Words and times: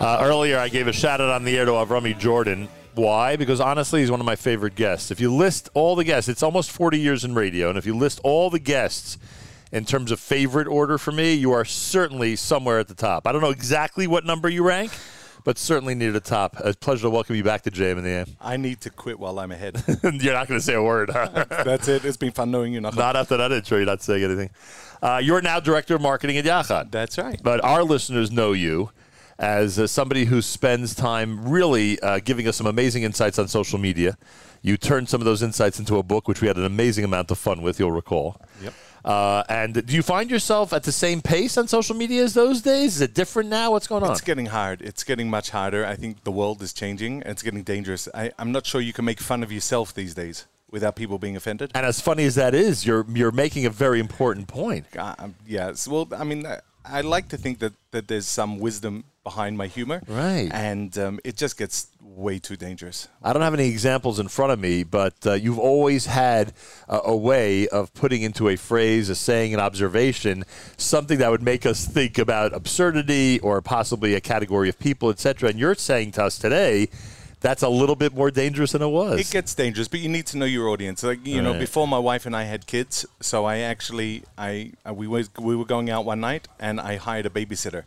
Uh, 0.00 0.16
earlier, 0.22 0.58
I 0.58 0.70
gave 0.70 0.86
a 0.86 0.94
shout 0.94 1.20
out 1.20 1.28
on 1.28 1.44
the 1.44 1.58
air 1.58 1.66
to 1.66 1.72
Avrami 1.72 2.18
Jordan. 2.18 2.70
Why? 2.94 3.36
Because 3.36 3.60
honestly, 3.60 4.00
he's 4.00 4.10
one 4.10 4.18
of 4.18 4.24
my 4.24 4.34
favorite 4.34 4.74
guests. 4.74 5.10
If 5.10 5.20
you 5.20 5.30
list 5.30 5.68
all 5.74 5.94
the 5.94 6.04
guests, 6.04 6.26
it's 6.26 6.42
almost 6.42 6.70
40 6.70 6.98
years 6.98 7.22
in 7.22 7.34
radio, 7.34 7.68
and 7.68 7.76
if 7.76 7.84
you 7.84 7.94
list 7.94 8.18
all 8.24 8.48
the 8.48 8.58
guests 8.58 9.18
in 9.72 9.84
terms 9.84 10.10
of 10.10 10.18
favorite 10.18 10.68
order 10.68 10.96
for 10.96 11.12
me, 11.12 11.34
you 11.34 11.52
are 11.52 11.66
certainly 11.66 12.34
somewhere 12.34 12.78
at 12.78 12.88
the 12.88 12.94
top. 12.94 13.26
I 13.26 13.32
don't 13.32 13.42
know 13.42 13.50
exactly 13.50 14.06
what 14.06 14.24
number 14.24 14.48
you 14.48 14.62
rank, 14.66 14.90
but 15.44 15.58
certainly 15.58 15.94
near 15.94 16.12
the 16.12 16.20
top. 16.20 16.56
A 16.60 16.72
pleasure 16.72 17.02
to 17.02 17.10
welcome 17.10 17.36
you 17.36 17.44
back 17.44 17.60
to 17.64 17.70
JM 17.70 17.98
in 17.98 18.04
the 18.04 18.10
AM. 18.10 18.26
I 18.40 18.56
need 18.56 18.80
to 18.80 18.90
quit 18.90 19.20
while 19.20 19.38
I'm 19.38 19.52
ahead. 19.52 19.84
You're 20.02 20.32
not 20.32 20.48
going 20.48 20.58
to 20.58 20.64
say 20.64 20.74
a 20.74 20.82
word, 20.82 21.10
huh? 21.10 21.44
That's 21.50 21.88
it. 21.88 22.06
It's 22.06 22.16
been 22.16 22.32
fun 22.32 22.50
knowing 22.50 22.72
you. 22.72 22.80
Not 22.80 23.16
after 23.16 23.36
that 23.36 23.52
intro, 23.52 23.76
you're 23.76 23.86
not 23.86 24.00
saying 24.00 24.24
anything. 24.24 24.48
Uh, 25.02 25.20
you're 25.22 25.42
now 25.42 25.60
director 25.60 25.94
of 25.94 26.00
marketing 26.00 26.38
at 26.38 26.46
Yachad. 26.46 26.90
That's 26.90 27.18
right. 27.18 27.38
But 27.42 27.62
our 27.62 27.84
listeners 27.84 28.30
know 28.30 28.52
you 28.52 28.90
as 29.40 29.78
uh, 29.78 29.86
somebody 29.86 30.26
who 30.26 30.42
spends 30.42 30.94
time 30.94 31.48
really 31.48 31.98
uh, 32.00 32.20
giving 32.22 32.46
us 32.46 32.56
some 32.56 32.66
amazing 32.66 33.02
insights 33.02 33.38
on 33.38 33.48
social 33.48 33.78
media. 33.78 34.16
You 34.62 34.76
turned 34.76 35.08
some 35.08 35.22
of 35.22 35.24
those 35.24 35.42
insights 35.42 35.78
into 35.78 35.96
a 35.96 36.02
book, 36.02 36.28
which 36.28 36.42
we 36.42 36.48
had 36.48 36.58
an 36.58 36.66
amazing 36.66 37.04
amount 37.04 37.30
of 37.30 37.38
fun 37.38 37.62
with, 37.62 37.80
you'll 37.80 37.90
recall. 37.90 38.40
Yep. 38.62 38.74
Uh, 39.02 39.42
and 39.48 39.86
do 39.86 39.96
you 39.96 40.02
find 40.02 40.30
yourself 40.30 40.74
at 40.74 40.82
the 40.82 40.92
same 40.92 41.22
pace 41.22 41.56
on 41.56 41.66
social 41.66 41.96
media 41.96 42.22
as 42.22 42.34
those 42.34 42.60
days? 42.60 42.96
Is 42.96 43.00
it 43.00 43.14
different 43.14 43.48
now? 43.48 43.70
What's 43.70 43.86
going 43.86 44.02
on? 44.02 44.12
It's 44.12 44.20
getting 44.20 44.44
hard. 44.46 44.82
It's 44.82 45.04
getting 45.04 45.30
much 45.30 45.48
harder. 45.48 45.86
I 45.86 45.96
think 45.96 46.24
the 46.24 46.30
world 46.30 46.60
is 46.60 46.74
changing. 46.74 47.22
It's 47.24 47.42
getting 47.42 47.62
dangerous. 47.62 48.10
I, 48.12 48.32
I'm 48.38 48.52
not 48.52 48.66
sure 48.66 48.82
you 48.82 48.92
can 48.92 49.06
make 49.06 49.20
fun 49.20 49.42
of 49.42 49.50
yourself 49.50 49.94
these 49.94 50.12
days 50.12 50.46
without 50.70 50.96
people 50.96 51.18
being 51.18 51.34
offended. 51.34 51.72
and 51.74 51.86
as 51.86 52.00
funny 52.00 52.24
as 52.24 52.34
that 52.34 52.54
is, 52.54 52.84
you're 52.84 53.06
you're 53.08 53.32
making 53.32 53.64
a 53.64 53.70
very 53.70 54.00
important 54.00 54.48
point. 54.48 54.84
Uh, 54.96 55.14
um, 55.18 55.34
yes. 55.46 55.88
Well, 55.88 56.06
I 56.14 56.24
mean, 56.24 56.46
I, 56.84 57.00
like 57.02 57.28
to 57.28 57.36
think 57.36 57.58
that, 57.60 57.72
that 57.90 58.08
there's 58.08 58.26
some 58.26 58.58
wisdom 58.58 59.04
behind 59.22 59.56
my 59.56 59.66
humor. 59.66 60.02
Right. 60.06 60.48
And 60.52 60.96
um, 60.98 61.20
it 61.24 61.36
just 61.36 61.58
gets 61.58 61.88
way 62.02 62.38
too 62.38 62.56
dangerous. 62.56 63.08
I 63.22 63.32
don't 63.32 63.42
have 63.42 63.54
any 63.54 63.68
examples 63.68 64.18
in 64.18 64.28
front 64.28 64.52
of 64.52 64.58
me, 64.58 64.82
but 64.82 65.14
uh, 65.26 65.32
you've 65.34 65.58
always 65.58 66.06
had 66.06 66.52
a, 66.88 67.00
a 67.06 67.16
way 67.16 67.68
of 67.68 67.92
putting 67.94 68.22
into 68.22 68.48
a 68.48 68.56
phrase, 68.56 69.08
a 69.08 69.14
saying, 69.14 69.54
an 69.54 69.60
observation, 69.60 70.44
something 70.76 71.18
that 71.18 71.30
would 71.30 71.42
make 71.42 71.66
us 71.66 71.86
think 71.86 72.18
about 72.18 72.54
absurdity 72.54 73.40
or 73.40 73.60
possibly 73.60 74.14
a 74.14 74.20
category 74.20 74.68
of 74.68 74.78
people, 74.78 75.10
etc. 75.10 75.50
And 75.50 75.58
you're 75.58 75.74
saying 75.74 76.12
to 76.12 76.24
us 76.24 76.38
today 76.38 76.88
that's 77.40 77.62
a 77.62 77.68
little 77.68 77.96
bit 77.96 78.14
more 78.14 78.30
dangerous 78.30 78.72
than 78.72 78.82
it 78.82 78.88
was. 78.88 79.20
It 79.20 79.32
gets 79.32 79.54
dangerous, 79.54 79.88
but 79.88 80.00
you 80.00 80.08
need 80.08 80.26
to 80.26 80.38
know 80.38 80.44
your 80.44 80.68
audience. 80.68 81.02
Like 81.02 81.26
you 81.26 81.40
know, 81.40 81.58
before 81.58 81.88
my 81.88 81.98
wife 81.98 82.26
and 82.26 82.36
I 82.36 82.44
had 82.44 82.66
kids, 82.66 83.06
so 83.20 83.44
I 83.44 83.58
actually 83.58 84.24
I 84.36 84.72
uh, 84.86 84.92
we 84.92 85.06
was 85.06 85.30
we 85.38 85.56
were 85.56 85.64
going 85.64 85.90
out 85.90 86.04
one 86.04 86.20
night 86.20 86.48
and 86.58 86.80
I 86.80 86.96
hired 86.96 87.26
a 87.26 87.30
babysitter, 87.30 87.84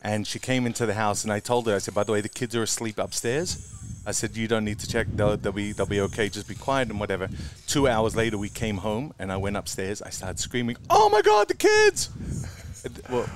and 0.00 0.26
she 0.26 0.38
came 0.38 0.66
into 0.66 0.86
the 0.86 0.94
house 0.94 1.24
and 1.24 1.32
I 1.32 1.40
told 1.40 1.66
her 1.66 1.74
I 1.74 1.78
said, 1.78 1.94
by 1.94 2.04
the 2.04 2.12
way, 2.12 2.20
the 2.20 2.28
kids 2.28 2.56
are 2.56 2.62
asleep 2.62 2.98
upstairs. 2.98 3.66
I 4.06 4.12
said 4.12 4.34
you 4.34 4.48
don't 4.48 4.64
need 4.64 4.78
to 4.78 4.88
check; 4.88 5.06
they'll, 5.14 5.36
they'll 5.36 5.52
be 5.52 5.72
they'll 5.72 5.84
be 5.86 6.00
okay. 6.00 6.30
Just 6.30 6.48
be 6.48 6.54
quiet 6.54 6.88
and 6.88 6.98
whatever. 6.98 7.28
Two 7.66 7.86
hours 7.86 8.16
later, 8.16 8.38
we 8.38 8.48
came 8.48 8.78
home 8.78 9.12
and 9.18 9.30
I 9.30 9.36
went 9.36 9.56
upstairs. 9.56 10.00
I 10.00 10.08
started 10.10 10.38
screaming, 10.38 10.78
"Oh 10.88 11.10
my 11.10 11.20
God, 11.20 11.48
the 11.48 11.54
kids!" 11.54 12.08
well, 13.10 13.28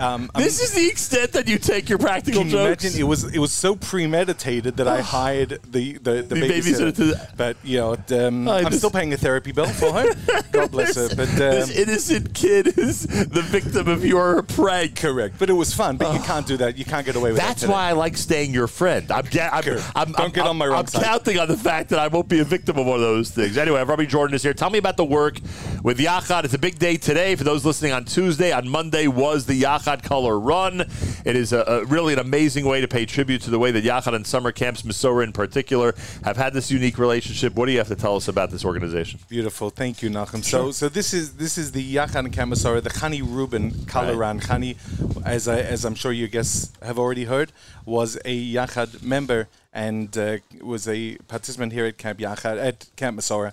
um, 0.00 0.30
this 0.36 0.60
is 0.62 0.72
the 0.72 0.86
extent 0.88 1.32
that 1.32 1.48
you 1.48 1.58
take 1.58 1.88
your 1.88 1.98
practical 1.98 2.42
can 2.42 2.50
you 2.50 2.56
jokes. 2.56 2.84
imagine? 2.84 3.00
It 3.00 3.04
was 3.04 3.24
it 3.24 3.38
was 3.38 3.52
so 3.52 3.76
premeditated 3.76 4.76
that 4.78 4.88
I 4.88 5.00
hired 5.18 5.58
the 5.70 5.94
the, 5.98 6.22
the, 6.22 6.22
The 6.22 6.34
babysitter 6.36 6.92
babysitter. 6.92 6.96
to- 7.28 7.28
but 7.36 7.56
you 7.64 7.78
know, 7.78 8.26
um, 8.26 8.48
I 8.48 8.58
I'm 8.58 8.64
just- 8.66 8.78
still 8.78 8.90
paying 8.90 9.12
a 9.12 9.16
therapy 9.16 9.52
bill 9.52 9.66
for 9.66 9.92
her. 9.92 10.14
God 10.52 10.70
bless 10.70 10.94
her. 10.96 11.08
But 11.14 11.28
this 11.30 11.70
um, 11.70 11.76
innocent 11.76 12.34
kid 12.34 12.78
is 12.78 13.02
the 13.06 13.42
victim 13.42 13.88
of 13.88 14.04
your 14.04 14.42
prank. 14.42 14.96
correct. 14.96 15.36
But 15.38 15.50
it 15.50 15.54
was 15.54 15.74
fun. 15.74 15.96
But 15.96 16.14
you 16.14 16.20
can't 16.20 16.46
do 16.46 16.56
that. 16.58 16.76
You 16.78 16.84
can't 16.84 17.04
get 17.06 17.16
away 17.16 17.30
with 17.32 17.40
That's 17.40 17.62
that. 17.62 17.70
why 17.70 17.88
I 17.88 17.92
like 17.92 18.16
staying 18.16 18.52
your 18.54 18.66
friend. 18.66 19.10
I'm, 19.10 19.24
ga- 19.26 19.50
I'm, 19.52 19.62
Good. 19.64 19.82
I'm, 19.94 20.12
Don't 20.12 20.20
I'm, 20.26 20.30
get 20.30 20.46
on 20.46 20.56
my 20.56 20.64
I'm- 20.66 20.72
wrong 20.72 20.80
I'm 20.80 20.86
side. 20.86 21.04
counting 21.04 21.38
on 21.38 21.48
the 21.48 21.56
fact 21.56 21.90
that 21.90 21.98
I 21.98 22.08
won't 22.08 22.28
be 22.28 22.40
a 22.40 22.44
victim 22.44 22.78
of 22.78 22.86
one 22.86 22.96
of 22.96 23.02
those 23.02 23.30
things. 23.30 23.56
Anyway, 23.58 23.82
Robbie 23.82 24.06
Jordan 24.06 24.34
is 24.34 24.42
here. 24.42 24.54
Tell 24.54 24.70
me 24.70 24.78
about 24.78 24.96
the 24.96 25.04
work 25.04 25.38
with 25.82 25.98
Yachad. 25.98 26.44
It's 26.44 26.54
a 26.54 26.58
big 26.58 26.78
day 26.78 26.96
today 26.96 27.34
for 27.36 27.44
those 27.44 27.64
listening 27.64 27.92
on 27.92 28.04
Tuesday. 28.04 28.52
On 28.52 28.68
Monday 28.68 29.06
was 29.06 29.46
the 29.46 29.60
Yachad 29.62 29.87
Color 29.96 30.38
Run. 30.38 30.82
It 31.24 31.34
is 31.36 31.52
a, 31.52 31.60
a 31.62 31.84
really 31.86 32.12
an 32.12 32.18
amazing 32.18 32.66
way 32.66 32.80
to 32.80 32.88
pay 32.88 33.06
tribute 33.06 33.42
to 33.42 33.50
the 33.50 33.58
way 33.58 33.70
that 33.70 33.82
Yachad 33.84 34.14
and 34.14 34.26
summer 34.26 34.52
camps, 34.52 34.82
Misora 34.82 35.24
in 35.24 35.32
particular, 35.32 35.94
have 36.24 36.36
had 36.36 36.52
this 36.52 36.70
unique 36.70 36.98
relationship. 36.98 37.54
What 37.54 37.66
do 37.66 37.72
you 37.72 37.78
have 37.78 37.88
to 37.88 37.96
tell 37.96 38.16
us 38.16 38.28
about 38.28 38.50
this 38.50 38.64
organization? 38.64 39.20
Beautiful, 39.28 39.70
thank 39.70 40.02
you, 40.02 40.10
Nachum. 40.10 40.44
So, 40.44 40.70
so 40.70 40.88
this 40.88 41.14
is 41.14 41.34
this 41.34 41.56
is 41.56 41.72
the 41.72 41.94
Yachad 41.96 42.20
and 42.20 42.32
Camp 42.32 42.52
Masora, 42.52 42.82
the 42.82 42.90
Khani 42.90 43.22
Rubin 43.22 43.86
color 43.86 44.08
Right. 44.12 44.18
run. 44.18 44.40
Khani, 44.40 44.76
as 45.24 45.48
I, 45.48 45.60
as 45.60 45.84
I'm 45.84 45.94
sure 45.94 46.12
you 46.12 46.28
guests 46.28 46.72
have 46.82 46.98
already 46.98 47.24
heard, 47.24 47.52
was 47.86 48.16
a 48.24 48.52
Yachad 48.54 49.02
member 49.02 49.48
and 49.72 50.16
uh, 50.18 50.38
was 50.62 50.86
a 50.88 51.16
participant 51.28 51.72
here 51.72 51.86
at 51.86 51.98
Camp 51.98 52.18
Yachad 52.18 52.58
at 52.62 52.86
Camp 52.96 53.18
Masora. 53.18 53.52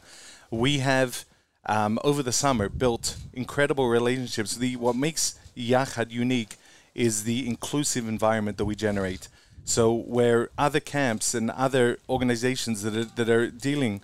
We 0.51 0.79
have 0.79 1.25
um, 1.65 1.99
over 2.03 2.21
the 2.23 2.31
summer 2.31 2.69
built 2.69 3.17
incredible 3.33 3.87
relationships. 3.89 4.55
The 4.55 4.75
what 4.75 4.95
makes 4.95 5.35
Yachad 5.55 6.11
unique 6.11 6.55
is 6.93 7.23
the 7.23 7.47
inclusive 7.47 8.07
environment 8.07 8.57
that 8.57 8.65
we 8.65 8.75
generate. 8.75 9.27
So 9.65 9.93
where 9.93 10.49
other 10.57 10.79
camps 10.79 11.33
and 11.33 11.49
other 11.51 11.97
organizations 12.07 12.83
that 12.83 12.95
are, 12.95 13.05
that 13.05 13.29
are 13.29 13.49
dealing 13.49 14.01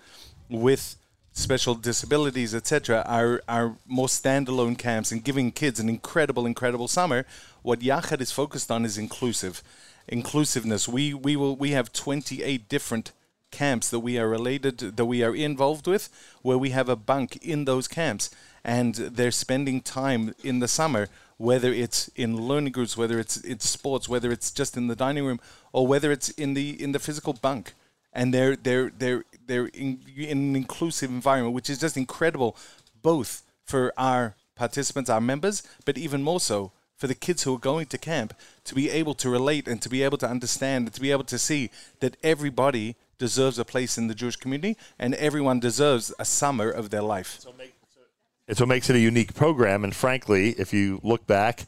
with 0.50 0.98
special 1.34 1.76
disabilities, 1.76 2.54
etc., 2.54 3.04
are, 3.08 3.42
are 3.48 3.76
more 3.88 4.08
standalone 4.08 4.78
camps 4.78 5.12
and 5.12 5.24
giving 5.24 5.52
kids 5.52 5.80
an 5.80 5.88
incredible, 5.88 6.46
incredible 6.46 6.88
summer. 6.88 7.26
What 7.62 7.80
Yachad 7.80 8.22
is 8.22 8.32
focused 8.32 8.72
on 8.72 8.86
is 8.86 8.98
inclusive, 8.98 9.64
inclusiveness. 10.08 10.88
We 10.88 11.14
we 11.14 11.36
will 11.36 11.56
we 11.56 11.72
have 11.72 11.94
28 11.94 12.68
different 12.68 13.12
camps 13.52 13.90
that 13.90 14.00
we 14.00 14.18
are 14.18 14.28
related, 14.28 14.80
that 14.80 15.06
we 15.06 15.24
are 15.24 15.36
involved 15.36 15.86
with, 15.88 16.10
where 16.42 16.58
we 16.58 16.70
have 16.72 16.90
a 16.90 16.96
bunk 16.96 17.38
in 17.38 17.66
those 17.66 17.88
camps, 17.88 18.30
and 18.64 18.96
they're 18.96 19.32
spending 19.32 19.82
time 19.82 20.34
in 20.44 20.60
the 20.60 20.68
summer, 20.68 21.08
whether 21.38 21.72
it's 21.74 22.10
in 22.16 22.38
learning 22.38 22.72
groups, 22.72 22.96
whether 22.96 23.20
it's 23.20 23.38
it's 23.38 23.68
sports, 23.68 24.08
whether 24.08 24.32
it's 24.32 24.52
just 24.52 24.78
in 24.78 24.88
the 24.88 24.96
dining 24.96 25.26
room, 25.26 25.40
or 25.74 25.88
whether 25.88 26.12
it's 26.12 26.30
in 26.30 26.54
the 26.54 26.82
in 26.82 26.92
the 26.92 27.00
physical 27.00 27.34
bunk, 27.34 27.74
and 28.14 28.34
they're 28.34 28.56
they're 28.56 28.92
they're 28.98 29.24
they're 29.48 29.68
in, 29.68 30.02
in 30.16 30.38
an 30.38 30.56
inclusive 30.56 31.10
environment, 31.10 31.56
which 31.56 31.70
is 31.70 31.80
just 31.80 31.98
incredible, 31.98 32.56
both 33.02 33.44
for 33.66 33.94
our 33.98 34.36
participants, 34.56 35.10
our 35.10 35.22
members, 35.22 35.64
but 35.86 35.98
even 35.98 36.22
more 36.22 36.40
so 36.40 36.72
for 36.96 37.08
the 37.08 37.16
kids 37.16 37.42
who 37.42 37.56
are 37.56 37.60
going 37.60 37.88
to 37.88 37.98
camp 37.98 38.36
to 38.64 38.76
be 38.76 38.88
able 38.92 39.16
to 39.16 39.28
relate 39.28 39.68
and 39.68 39.82
to 39.82 39.90
be 39.90 40.04
able 40.04 40.20
to 40.20 40.28
understand 40.28 40.86
and 40.86 40.94
to 40.94 41.02
be 41.02 41.10
able 41.10 41.24
to 41.24 41.40
see 41.40 41.72
that 42.00 42.16
everybody 42.22 42.96
deserves 43.18 43.58
a 43.58 43.66
place 43.66 43.98
in 43.98 44.06
the 44.08 44.14
Jewish 44.14 44.36
community 44.36 44.78
and 45.00 45.16
everyone 45.16 45.60
deserves 45.60 46.14
a 46.20 46.26
summer 46.26 46.70
of 46.70 46.92
their 46.92 47.02
life. 47.02 47.40
It's 48.52 48.60
what 48.60 48.68
makes 48.68 48.90
it 48.90 48.98
a 48.98 49.00
unique 49.00 49.34
program. 49.34 49.86
And 49.86 49.96
frankly, 49.96 50.50
if 50.50 50.74
you 50.74 51.00
look 51.04 51.26
back 51.26 51.68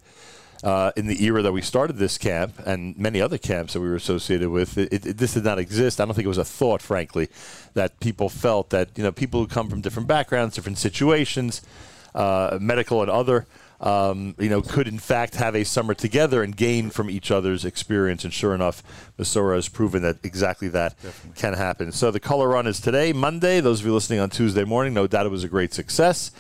uh, 0.66 0.91
in 0.97 1.07
the 1.07 1.23
era 1.23 1.41
that 1.41 1.53
we 1.53 1.61
started 1.61 1.95
this 1.95 2.17
camp 2.17 2.55
and 2.66 2.97
many 2.97 3.21
other 3.21 3.38
camps 3.38 3.71
that 3.71 3.79
we 3.79 3.88
were 3.88 3.95
associated 3.95 4.49
with, 4.49 4.77
it, 4.77 4.91
it, 4.91 5.17
this 5.17 5.33
did 5.33 5.45
not 5.45 5.59
exist. 5.59 6.01
I 6.01 6.05
don't 6.05 6.13
think 6.13 6.25
it 6.25 6.27
was 6.27 6.38
a 6.38 6.44
thought, 6.44 6.81
frankly, 6.81 7.29
that 7.73 8.01
people 8.01 8.27
felt 8.27 8.69
that 8.71 8.89
you 8.97 9.03
know 9.03 9.13
people 9.13 9.39
who 9.39 9.47
come 9.47 9.69
from 9.69 9.79
different 9.79 10.09
backgrounds, 10.09 10.55
different 10.55 10.77
situations, 10.77 11.61
uh, 12.16 12.57
medical 12.59 13.01
and 13.01 13.09
other. 13.09 13.47
Um, 13.79 14.35
you 14.38 14.50
know, 14.50 14.61
could 14.61 14.88
in 14.88 15.00
fact 15.00 15.35
have 15.35 15.55
a 15.55 15.65
summer 15.65 15.94
together 15.94 16.41
and 16.41 16.55
gain 16.55 16.89
from 16.89 17.09
each 17.09 17.31
other's 17.31 17.65
experience. 17.65 18.23
And 18.23 18.33
sure 18.33 18.55
enough, 18.55 18.81
Misora 19.17 19.55
has 19.55 19.67
proven 19.67 20.03
that 20.03 20.17
exactly 20.23 20.69
that 20.69 20.95
can 21.35 21.53
happen. 21.53 21.91
So 21.91 22.09
the 22.11 22.21
color 22.21 22.47
run 22.47 22.65
is 22.65 22.79
today, 22.79 23.11
Monday. 23.11 23.59
Those 23.59 23.81
of 23.81 23.85
you 23.85 23.94
listening 23.94 24.19
on 24.19 24.29
Tuesday 24.29 24.63
morning, 24.63 24.94
no 24.94 25.07
doubt 25.07 25.25
it 25.25 25.29
was 25.29 25.44
a 25.44 25.50
great 25.50 25.73
success. 25.73 26.31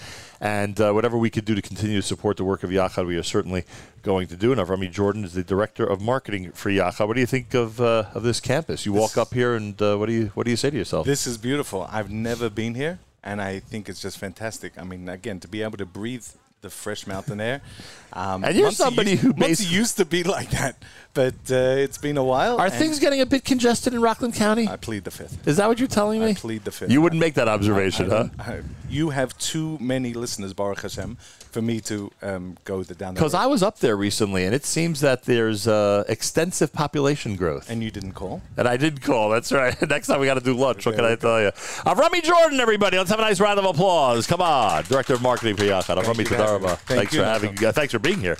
And 0.41 0.79
uh, 0.79 0.91
whatever 0.91 1.17
we 1.17 1.29
could 1.29 1.45
do 1.45 1.55
to 1.55 1.61
continue 1.61 2.01
to 2.01 2.07
support 2.07 2.37
the 2.37 2.43
work 2.43 2.63
of 2.63 2.69
Yachad, 2.69 3.07
we 3.07 3.17
are 3.17 3.23
certainly 3.23 3.65
going 4.01 4.27
to 4.27 4.35
do. 4.35 4.51
And 4.51 4.59
Avrami 4.59 4.91
Jordan 4.91 5.23
is 5.23 5.33
the 5.33 5.43
director 5.43 5.85
of 5.85 6.01
marketing 6.01 6.51
for 6.51 6.69
Yachad. 6.69 7.07
What 7.07 7.13
do 7.13 7.19
you 7.21 7.27
think 7.27 7.53
of 7.53 7.79
uh, 7.79 8.05
of 8.13 8.23
this 8.23 8.39
campus? 8.39 8.85
You 8.85 8.93
walk 8.93 9.17
up 9.17 9.33
here, 9.33 9.55
and 9.55 9.81
uh, 9.81 9.95
what 9.97 10.07
do 10.07 10.13
you 10.13 10.31
what 10.33 10.45
do 10.45 10.51
you 10.51 10.57
say 10.57 10.69
to 10.69 10.77
yourself? 10.77 11.05
This 11.05 11.25
is 11.27 11.37
beautiful. 11.37 11.87
I've 11.91 12.11
never 12.11 12.49
been 12.49 12.75
here 12.75 12.99
and 13.23 13.41
I 13.41 13.59
think 13.59 13.87
it's 13.87 14.01
just 14.01 14.17
fantastic. 14.17 14.73
I 14.77 14.83
mean, 14.83 15.07
again, 15.07 15.39
to 15.39 15.47
be 15.47 15.61
able 15.61 15.77
to 15.77 15.85
breathe 15.85 16.27
the 16.63 16.69
fresh 16.71 17.05
mountain 17.05 17.39
air. 17.39 17.61
Um, 18.15 18.43
And 18.43 18.55
you're 18.55 18.65
Monsey 18.65 18.75
somebody 18.75 19.09
used, 19.13 19.23
who 19.23 19.33
Monsey 19.35 19.65
basi- 19.65 19.71
used 19.71 19.97
to 19.97 20.05
be 20.05 20.21
like 20.21 20.51
that, 20.51 20.75
but 21.15 21.33
uh, 21.49 21.55
it's 21.85 21.97
been 21.97 22.15
a 22.17 22.23
while. 22.23 22.59
Are 22.61 22.69
things 22.69 22.99
getting 22.99 23.21
a 23.21 23.25
bit 23.25 23.43
congested 23.43 23.91
in 23.91 24.01
Rockland 24.03 24.35
County? 24.35 24.67
I 24.67 24.75
plead 24.75 25.03
the 25.03 25.09
fifth. 25.09 25.47
Is 25.47 25.57
that 25.57 25.67
what 25.67 25.79
you're 25.79 25.87
telling 25.87 26.19
me? 26.21 26.29
I 26.29 26.33
plead 26.35 26.63
the 26.63 26.69
fifth. 26.69 26.91
You 26.91 27.01
wouldn't 27.01 27.19
make 27.19 27.33
that 27.33 27.47
observation, 27.47 28.13
I 28.13 28.15
huh? 28.15 28.29
I- 28.37 28.61
you 28.87 29.09
have 29.09 29.35
too 29.39 29.79
many 29.81 30.13
listeners, 30.13 30.53
Baruch 30.53 30.81
Hashem, 30.83 31.15
for 31.49 31.63
me 31.63 31.81
to 31.81 32.11
um, 32.21 32.55
go 32.65 32.83
the 32.83 32.93
down 32.93 33.15
that 33.15 33.19
Because. 33.19 33.33
I 33.33 33.47
was 33.47 33.63
up 33.63 33.79
there 33.79 33.97
recently, 33.97 34.45
and 34.45 34.53
it 34.53 34.63
seems 34.63 34.99
that 35.01 35.23
there's 35.23 35.67
uh, 35.67 36.03
extensive 36.07 36.71
population 36.71 37.35
growth. 37.35 37.67
and 37.71 37.81
you 37.83 37.89
didn't 37.89 38.11
call. 38.11 38.43
And 38.57 38.67
I 38.67 38.77
did 38.77 39.01
call. 39.01 39.31
That's 39.31 39.51
right. 39.51 39.75
Next 39.89 40.05
time 40.05 40.19
we 40.19 40.27
got 40.27 40.35
to 40.35 40.39
do 40.45 40.53
lunch. 40.53 40.85
What 40.85 40.93
can 40.97 41.05
I 41.05 41.15
tell 41.15 41.41
you? 41.41 41.49
Avrami 41.87 42.21
Jordan, 42.21 42.59
everybody. 42.59 42.97
Let's 42.99 43.09
have 43.09 43.17
a 43.17 43.23
nice 43.23 43.39
round 43.39 43.57
of 43.57 43.65
applause. 43.65 44.27
Come 44.27 44.41
on. 44.43 44.83
Director 44.83 45.15
of 45.15 45.23
Marketing 45.23 45.55
for 45.55 45.63
Yachad. 45.63 45.97
I'm 45.97 46.05
Rummy 46.05 46.25
for 46.25 46.35
having 46.53 46.67
Toda 46.67 46.75
raba. 46.75 46.77
Thanks 46.79 47.13
you, 47.13 47.19
for 47.19 47.25
having. 47.25 47.65
Uh, 47.65 47.71
thanks 47.71 47.93
for 47.93 47.99
being 47.99 48.19
here. 48.19 48.37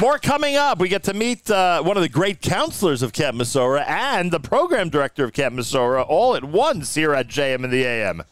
More 0.00 0.18
coming 0.18 0.56
up. 0.56 0.78
We 0.78 0.88
get 0.88 1.02
to 1.04 1.14
meet 1.14 1.50
uh, 1.50 1.82
one 1.82 1.96
of 1.96 2.02
the 2.02 2.08
great 2.08 2.40
counselors 2.40 3.02
of 3.02 3.12
Camp 3.12 3.36
Masora 3.36 3.86
and 3.86 4.30
the 4.30 4.40
program 4.40 4.88
director 4.88 5.24
of 5.24 5.32
Camp 5.32 5.54
Masora 5.54 6.04
all 6.06 6.34
at 6.34 6.44
once 6.44 6.94
here 6.94 7.14
at 7.14 7.28
JM 7.28 7.64
in 7.64 7.70
the 7.70 7.84
AM. 7.84 8.22